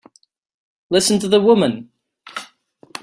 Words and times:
Listen 0.89 1.19
to 1.19 1.27
the 1.27 1.39
woman! 1.39 1.91